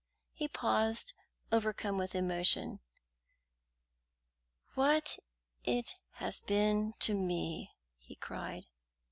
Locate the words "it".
5.63-5.93